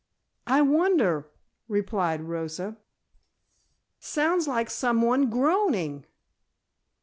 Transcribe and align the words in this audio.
"I 0.47 0.63
wonder," 0.63 1.29
replied 1.67 2.23
Rosa. 2.23 2.75
"Sounds 3.99 4.47
like 4.47 4.71
someone 4.71 5.29
groaning." 5.29 6.07